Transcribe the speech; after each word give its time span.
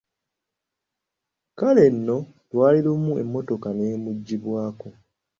Kale 1.57 1.83
nno 1.95 2.17
lwali 2.51 2.79
lumu 2.85 3.11
emmotoka 3.21 3.69
neemuggibwako. 3.73 4.87